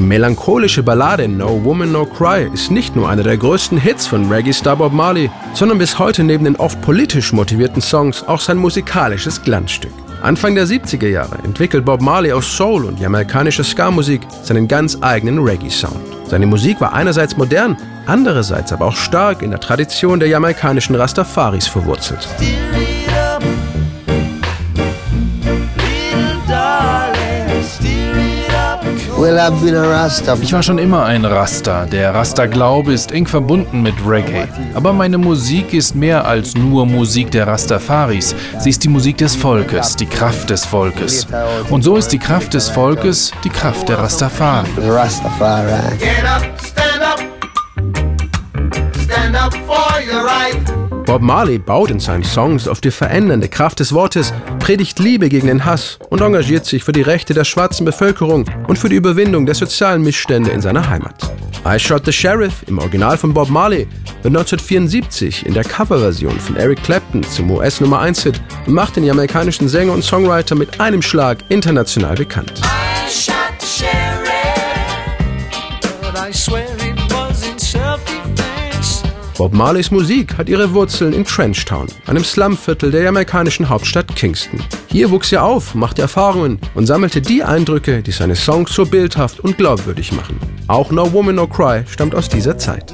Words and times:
melancholische 0.00 0.82
Ballade 0.82 1.28
No 1.28 1.62
Woman 1.64 1.92
No 1.92 2.06
Cry 2.06 2.48
ist 2.52 2.70
nicht 2.70 2.96
nur 2.96 3.08
einer 3.08 3.22
der 3.22 3.36
größten 3.36 3.78
Hits 3.78 4.06
von 4.06 4.30
Reggae-Star 4.30 4.76
Bob 4.76 4.92
Marley, 4.92 5.30
sondern 5.52 5.78
bis 5.78 5.98
heute 5.98 6.24
neben 6.24 6.44
den 6.44 6.56
oft 6.56 6.80
politisch 6.82 7.32
motivierten 7.32 7.82
Songs 7.82 8.22
auch 8.22 8.40
sein 8.40 8.56
musikalisches 8.56 9.42
Glanzstück. 9.42 9.92
Anfang 10.22 10.54
der 10.54 10.66
70er 10.66 11.08
Jahre 11.08 11.36
entwickelt 11.44 11.84
Bob 11.84 12.00
Marley 12.00 12.32
aus 12.32 12.56
Soul 12.56 12.86
und 12.86 12.98
jamaikanischer 12.98 13.64
Ska-Musik 13.64 14.22
seinen 14.42 14.68
ganz 14.68 14.98
eigenen 15.00 15.38
Reggae-Sound. 15.38 16.00
Seine 16.26 16.46
Musik 16.46 16.80
war 16.80 16.94
einerseits 16.94 17.36
modern, 17.36 17.76
andererseits 18.06 18.72
aber 18.72 18.86
auch 18.86 18.96
stark 18.96 19.42
in 19.42 19.50
der 19.50 19.60
Tradition 19.60 20.20
der 20.20 20.28
jamaikanischen 20.28 20.94
Rastafaris 20.94 21.66
verwurzelt. 21.66 22.26
Ich 30.42 30.52
war 30.52 30.62
schon 30.62 30.78
immer 30.78 31.06
ein 31.06 31.24
Rasta. 31.24 31.86
Der 31.86 32.14
Rasta-Glaube 32.14 32.92
ist 32.92 33.10
eng 33.10 33.26
verbunden 33.26 33.80
mit 33.80 33.94
Reggae. 34.06 34.46
Aber 34.74 34.92
meine 34.92 35.16
Musik 35.16 35.72
ist 35.72 35.94
mehr 35.94 36.26
als 36.26 36.54
nur 36.54 36.84
Musik 36.84 37.30
der 37.30 37.46
Rastafaris. 37.46 38.34
Sie 38.58 38.68
ist 38.68 38.84
die 38.84 38.88
Musik 38.88 39.16
des 39.16 39.34
Volkes, 39.34 39.96
die 39.96 40.04
Kraft 40.06 40.50
des 40.50 40.66
Volkes. 40.66 41.26
Und 41.70 41.82
so 41.82 41.96
ist 41.96 42.08
die 42.08 42.18
Kraft 42.18 42.52
des 42.52 42.68
Volkes 42.68 43.32
die 43.44 43.48
Kraft 43.50 43.88
der 43.88 43.98
Rastafari. 43.98 44.68
Get 44.76 46.24
up, 46.26 46.42
stand 46.60 47.02
up. 47.02 47.20
Stand 49.04 49.36
up 49.36 49.54
for 49.66 50.00
your 50.02 50.22
right. 50.22 50.63
Bob 51.06 51.20
Marley 51.20 51.58
baut 51.58 51.90
in 51.90 52.00
seinen 52.00 52.24
Songs 52.24 52.66
auf 52.66 52.80
die 52.80 52.90
verändernde 52.90 53.48
Kraft 53.48 53.78
des 53.80 53.92
Wortes, 53.92 54.32
predigt 54.58 54.98
Liebe 54.98 55.28
gegen 55.28 55.48
den 55.48 55.66
Hass 55.66 55.98
und 56.08 56.22
engagiert 56.22 56.64
sich 56.64 56.82
für 56.82 56.92
die 56.92 57.02
Rechte 57.02 57.34
der 57.34 57.44
schwarzen 57.44 57.84
Bevölkerung 57.84 58.46
und 58.68 58.78
für 58.78 58.88
die 58.88 58.96
Überwindung 58.96 59.44
der 59.44 59.54
sozialen 59.54 60.00
Missstände 60.00 60.50
in 60.50 60.62
seiner 60.62 60.88
Heimat. 60.88 61.30
I 61.66 61.78
Shot 61.78 62.06
the 62.06 62.12
Sheriff 62.12 62.64
im 62.68 62.78
Original 62.78 63.18
von 63.18 63.34
Bob 63.34 63.50
Marley 63.50 63.86
wird 64.22 64.34
1974 64.34 65.44
in 65.44 65.52
der 65.52 65.64
Coverversion 65.64 66.40
von 66.40 66.56
Eric 66.56 66.82
Clapton 66.82 67.22
zum 67.22 67.50
US 67.50 67.82
Nummer 67.82 68.00
1 68.00 68.22
Hit 68.22 68.40
und 68.66 68.72
macht 68.72 68.96
den 68.96 69.04
jamaikanischen 69.04 69.68
Sänger 69.68 69.92
und 69.92 70.02
Songwriter 70.02 70.54
mit 70.54 70.80
einem 70.80 71.02
Schlag 71.02 71.38
international 71.50 72.14
bekannt. 72.14 72.62
I 72.62 73.10
shot 73.12 73.34
the 73.60 73.66
sheriff, 73.66 74.24
Bob 79.44 79.52
Marleys 79.52 79.90
Musik 79.90 80.38
hat 80.38 80.48
ihre 80.48 80.72
Wurzeln 80.72 81.12
in 81.12 81.22
Trenchtown, 81.22 81.86
einem 82.06 82.24
Slumviertel 82.24 82.90
der 82.90 83.02
jamaikanischen 83.02 83.68
Hauptstadt 83.68 84.16
Kingston. 84.16 84.58
Hier 84.86 85.10
wuchs 85.10 85.32
er 85.32 85.44
auf, 85.44 85.74
machte 85.74 86.00
Erfahrungen 86.00 86.58
und 86.74 86.86
sammelte 86.86 87.20
die 87.20 87.44
Eindrücke, 87.44 88.00
die 88.00 88.10
seine 88.10 88.36
Songs 88.36 88.72
so 88.72 88.86
bildhaft 88.86 89.40
und 89.40 89.58
glaubwürdig 89.58 90.12
machen. 90.12 90.40
Auch 90.66 90.90
No 90.90 91.12
Woman 91.12 91.34
No 91.34 91.46
Cry 91.46 91.82
stammt 91.86 92.14
aus 92.14 92.30
dieser 92.30 92.56
Zeit. 92.56 92.90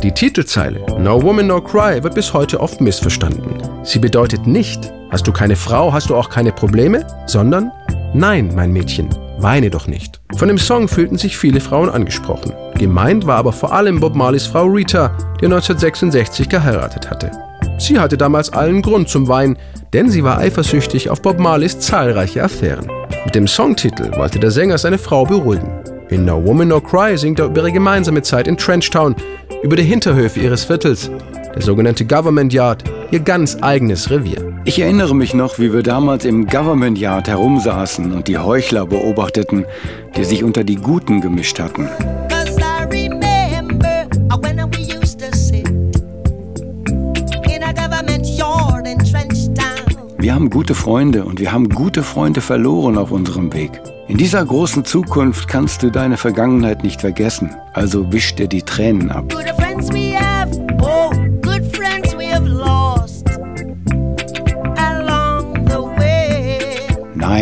Die 0.00 0.12
Titelzeile 0.12 0.78
No 1.00 1.20
Woman 1.20 1.48
No 1.48 1.60
Cry 1.60 2.00
wird 2.04 2.14
bis 2.14 2.32
heute 2.32 2.60
oft 2.60 2.80
missverstanden. 2.80 3.60
Sie 3.82 3.98
bedeutet 3.98 4.46
nicht, 4.46 4.92
hast 5.10 5.26
du 5.26 5.32
keine 5.32 5.56
Frau, 5.56 5.92
hast 5.92 6.08
du 6.08 6.14
auch 6.14 6.30
keine 6.30 6.52
Probleme, 6.52 7.04
sondern 7.26 7.72
Nein, 8.16 8.52
mein 8.54 8.72
Mädchen, 8.72 9.08
weine 9.38 9.70
doch 9.70 9.88
nicht. 9.88 10.20
Von 10.36 10.46
dem 10.46 10.56
Song 10.56 10.86
fühlten 10.86 11.18
sich 11.18 11.36
viele 11.36 11.60
Frauen 11.60 11.90
angesprochen. 11.90 12.52
Gemeint 12.78 13.26
war 13.26 13.38
aber 13.38 13.52
vor 13.52 13.72
allem 13.72 13.98
Bob 13.98 14.14
Marleys 14.14 14.46
Frau 14.46 14.66
Rita, 14.66 15.08
die 15.40 15.46
1966 15.46 16.48
geheiratet 16.48 17.10
hatte. 17.10 17.32
Sie 17.78 17.98
hatte 17.98 18.16
damals 18.16 18.50
allen 18.50 18.82
Grund 18.82 19.08
zum 19.08 19.26
Weinen, 19.26 19.58
denn 19.92 20.10
sie 20.10 20.22
war 20.22 20.38
eifersüchtig 20.38 21.10
auf 21.10 21.22
Bob 21.22 21.40
Marleys 21.40 21.80
zahlreiche 21.80 22.44
Affären. 22.44 22.86
Mit 23.24 23.34
dem 23.34 23.48
Songtitel 23.48 24.16
wollte 24.16 24.38
der 24.38 24.52
Sänger 24.52 24.78
seine 24.78 24.98
Frau 24.98 25.24
beruhigen. 25.24 25.68
In 26.08 26.24
No 26.24 26.40
Woman 26.44 26.68
No 26.68 26.80
Cry 26.80 27.18
singt 27.18 27.40
er 27.40 27.46
über 27.46 27.62
ihre 27.62 27.72
gemeinsame 27.72 28.22
Zeit 28.22 28.46
in 28.46 28.56
Trenchtown, 28.56 29.16
über 29.64 29.74
die 29.74 29.82
Hinterhöfe 29.82 30.38
ihres 30.38 30.62
Viertels, 30.62 31.10
der 31.54 31.62
sogenannte 31.62 32.04
Government 32.04 32.52
Yard, 32.52 32.84
ihr 33.10 33.20
ganz 33.20 33.56
eigenes 33.60 34.10
Revier. 34.10 34.52
Ich 34.64 34.80
erinnere 34.80 35.14
mich 35.14 35.34
noch, 35.34 35.58
wie 35.58 35.72
wir 35.72 35.82
damals 35.82 36.24
im 36.24 36.46
Government 36.46 36.98
Yard 36.98 37.28
herumsaßen 37.28 38.12
und 38.12 38.28
die 38.28 38.38
Heuchler 38.38 38.86
beobachteten, 38.86 39.64
die 40.16 40.24
sich 40.24 40.42
unter 40.42 40.64
die 40.64 40.76
Guten 40.76 41.20
gemischt 41.20 41.60
hatten. 41.60 41.88
Wir 50.18 50.34
haben 50.34 50.48
gute 50.48 50.74
Freunde 50.74 51.24
und 51.24 51.38
wir 51.38 51.52
haben 51.52 51.68
gute 51.68 52.02
Freunde 52.02 52.40
verloren 52.40 52.96
auf 52.96 53.10
unserem 53.10 53.52
Weg. 53.52 53.70
In 54.08 54.16
dieser 54.16 54.44
großen 54.44 54.84
Zukunft 54.84 55.48
kannst 55.48 55.82
du 55.82 55.90
deine 55.90 56.16
Vergangenheit 56.16 56.82
nicht 56.82 57.02
vergessen, 57.02 57.54
also 57.74 58.10
wisch 58.10 58.34
dir 58.34 58.48
die 58.48 58.62
Tränen 58.62 59.10
ab. 59.10 59.34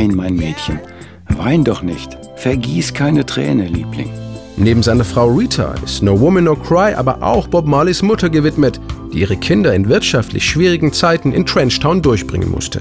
Nein, 0.03 0.17
mein 0.17 0.35
Mädchen, 0.35 0.81
wein 1.29 1.63
doch 1.63 1.81
nicht. 1.81 2.19
Vergieß 2.35 2.93
keine 2.93 3.25
Träne, 3.25 3.69
Liebling. 3.69 4.11
Neben 4.57 4.83
seiner 4.83 5.05
Frau 5.05 5.29
Rita 5.29 5.77
ist 5.85 6.03
No 6.03 6.19
Woman 6.19 6.43
No 6.43 6.57
Cry 6.57 6.93
aber 6.95 7.23
auch 7.23 7.47
Bob 7.47 7.67
Marleys 7.67 8.03
Mutter 8.03 8.29
gewidmet, 8.29 8.81
die 9.13 9.21
ihre 9.21 9.37
Kinder 9.37 9.73
in 9.73 9.89
wirtschaftlich 9.89 10.45
schwierigen 10.45 10.93
Zeiten 10.93 11.31
in 11.31 11.47
Trenchtown 11.47 12.03
durchbringen 12.03 12.51
musste. 12.51 12.81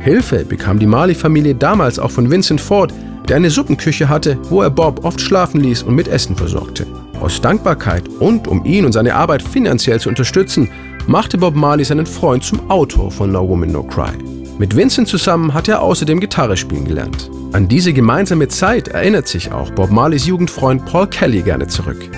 Hilfe 0.00 0.46
bekam 0.46 0.78
die 0.78 0.86
Marley-Familie 0.86 1.54
damals 1.54 1.98
auch 1.98 2.10
von 2.10 2.30
Vincent 2.30 2.62
Ford, 2.62 2.94
der 3.28 3.36
eine 3.36 3.50
Suppenküche 3.50 4.08
hatte, 4.08 4.38
wo 4.48 4.62
er 4.62 4.70
Bob 4.70 5.04
oft 5.04 5.20
schlafen 5.20 5.60
ließ 5.60 5.82
und 5.82 5.94
mit 5.94 6.08
Essen 6.08 6.34
versorgte. 6.34 6.86
Aus 7.20 7.42
Dankbarkeit 7.42 8.08
und 8.20 8.48
um 8.48 8.64
ihn 8.64 8.86
und 8.86 8.92
seine 8.92 9.16
Arbeit 9.16 9.42
finanziell 9.42 10.00
zu 10.00 10.08
unterstützen, 10.08 10.70
machte 11.06 11.36
Bob 11.36 11.56
Marley 11.56 11.84
seinen 11.84 12.06
Freund 12.06 12.42
zum 12.42 12.70
Autor 12.70 13.10
von 13.10 13.30
No 13.30 13.46
Woman 13.46 13.70
No 13.70 13.82
Cry. 13.82 14.14
Mit 14.56 14.76
Vincent 14.76 15.08
zusammen 15.08 15.52
hat 15.52 15.66
er 15.66 15.82
außerdem 15.82 16.20
Gitarre 16.20 16.56
spielen 16.56 16.84
gelernt. 16.84 17.28
An 17.52 17.66
diese 17.66 17.92
gemeinsame 17.92 18.48
Zeit 18.48 18.88
erinnert 18.88 19.26
sich 19.26 19.52
auch 19.52 19.70
Bob 19.70 19.90
Marleys 19.90 20.26
Jugendfreund 20.26 20.84
Paul 20.86 21.08
Kelly 21.08 21.42
gerne 21.42 21.66
zurück. 21.66 22.08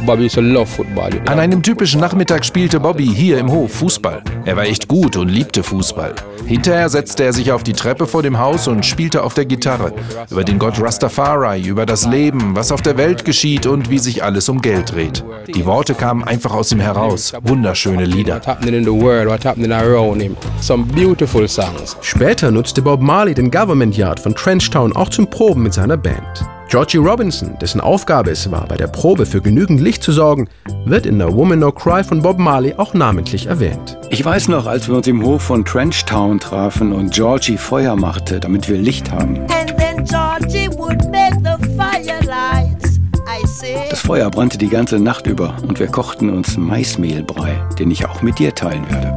An 1.27 1.39
einem 1.39 1.63
typischen 1.63 2.01
Nachmittag 2.01 2.45
spielte 2.45 2.81
Bobby 2.81 3.07
hier 3.07 3.39
im 3.39 3.51
Hof 3.51 3.73
Fußball. 3.75 4.23
Er 4.45 4.57
war 4.57 4.65
echt 4.65 4.89
gut 4.89 5.17
und 5.17 5.29
liebte 5.29 5.63
Fußball. 5.63 6.15
Hinterher 6.47 6.89
setzte 6.89 7.25
er 7.25 7.33
sich 7.33 7.53
auf 7.53 7.65
die 7.65 7.73
Treppe 7.73 8.07
vor 8.07 8.23
dem 8.23 8.39
Haus 8.39 8.69
und 8.69 8.87
spielte 8.87 9.25
auf 9.25 9.35
der 9.35 9.45
Gitarre 9.45 9.93
über 10.31 10.45
den 10.45 10.59
Gott 10.59 10.81
Rastafari, 10.81 11.67
über 11.67 11.85
das 11.85 12.07
Leben, 12.07 12.55
was 12.55 12.71
auf 12.71 12.83
der 12.83 12.97
Welt 12.97 13.25
geschieht 13.25 13.67
und 13.67 13.91
wie 13.91 13.99
sich 13.99 14.23
alles 14.23 14.49
um 14.49 14.63
Geld 14.63 14.93
dreht. 14.93 15.25
Die 15.55 15.67
Worte 15.67 15.95
kamen 15.95 16.23
einfach 16.25 16.55
aus 16.55 16.71
ihm 16.73 16.81
heraus. 16.81 17.33
Wunderschöne 17.43 18.05
Lieder. 18.05 18.41
Später 22.01 22.26
nutzte 22.27 22.83
Bob 22.83 23.01
Marley 23.01 23.35
den 23.35 23.53
Government 23.53 23.97
Yard 23.97 24.19
von 24.19 24.35
Trenchtown 24.35 24.97
auch 24.97 25.11
zum 25.11 25.31
Proben 25.31 25.63
mit 25.63 25.73
seiner 25.73 25.97
Band. 25.97 26.45
Georgie 26.69 26.97
Robinson, 26.97 27.57
dessen 27.61 27.81
Aufgabe 27.81 28.33
es 28.33 28.51
war, 28.51 28.67
bei 28.67 28.77
der 28.77 28.89
Probe 28.89 29.27
für 29.27 29.41
genügend 29.41 29.81
Licht 29.81 30.03
zu 30.03 30.11
sorgen, 30.11 30.49
wird 30.87 31.07
in 31.07 31.19
No 31.19 31.33
Woman 31.33 31.61
No 31.61 31.71
Cry 31.71 32.03
von 32.03 32.23
Bob 32.23 32.39
Marley 32.39 32.75
auch 32.77 32.95
namentlich 32.95 33.47
erwähnt. 33.47 33.97
Ich 34.11 34.25
weiß 34.25 34.49
noch, 34.49 34.67
als 34.67 34.89
wir 34.89 34.97
uns 34.97 35.07
im 35.07 35.25
Hof 35.25 35.43
von 35.43 35.65
Trenchtown 35.65 36.41
trafen 36.41 36.93
und 36.93 37.15
Georgie 37.15 37.57
Feuer 37.57 37.95
machte, 37.95 38.41
damit 38.41 38.69
wir 38.69 38.77
Licht 38.77 39.13
haben. 39.13 39.47
Das 43.91 44.01
Feuer 44.01 44.31
brannte 44.31 44.59
die 44.59 44.69
ganze 44.69 44.99
Nacht 44.99 45.29
über 45.29 45.57
und 45.63 45.79
wir 45.79 45.87
kochten 45.87 46.31
uns 46.31 46.57
Maismehlbrei, 46.57 47.55
den 47.79 47.93
ich 47.93 48.05
auch 48.07 48.23
mit 48.23 48.41
dir 48.41 48.53
teilen 48.53 48.85
werde. 48.91 49.17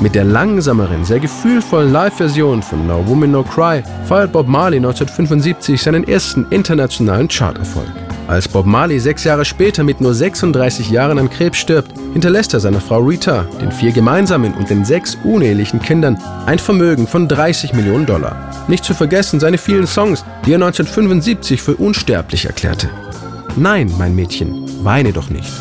Mit 0.00 0.14
der 0.14 0.24
langsameren, 0.24 1.04
sehr 1.04 1.20
gefühlvollen 1.20 1.92
Live-Version 1.92 2.62
von 2.62 2.86
No 2.86 3.06
Woman 3.06 3.32
No 3.32 3.42
Cry 3.42 3.82
feiert 4.06 4.32
Bob 4.32 4.48
Marley 4.48 4.78
1975 4.78 5.82
seinen 5.82 6.08
ersten 6.08 6.46
internationalen 6.48 7.28
Charterfolg. 7.28 7.90
Als 8.26 8.48
Bob 8.48 8.64
Marley 8.64 8.98
sechs 8.98 9.24
Jahre 9.24 9.44
später 9.44 9.84
mit 9.84 10.00
nur 10.00 10.14
36 10.14 10.88
Jahren 10.88 11.18
an 11.18 11.28
Krebs 11.28 11.58
stirbt, 11.58 11.92
hinterlässt 12.14 12.54
er 12.54 12.60
seiner 12.60 12.80
Frau 12.80 13.00
Rita, 13.00 13.42
den 13.60 13.70
vier 13.70 13.92
gemeinsamen 13.92 14.54
und 14.54 14.70
den 14.70 14.86
sechs 14.86 15.18
unehelichen 15.22 15.82
Kindern 15.82 16.18
ein 16.46 16.58
Vermögen 16.58 17.06
von 17.06 17.28
30 17.28 17.74
Millionen 17.74 18.06
Dollar. 18.06 18.36
Nicht 18.68 18.84
zu 18.84 18.94
vergessen 18.94 19.38
seine 19.38 19.58
vielen 19.58 19.86
Songs, 19.86 20.24
die 20.46 20.52
er 20.52 20.62
1975 20.62 21.60
für 21.60 21.76
unsterblich 21.76 22.46
erklärte. 22.46 22.88
Nein, 23.54 23.92
mein 23.98 24.14
Mädchen, 24.14 24.64
weine 24.82 25.12
doch 25.12 25.28
nicht. 25.28 25.52